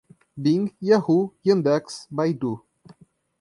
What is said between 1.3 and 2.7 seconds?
Yandex, Baidu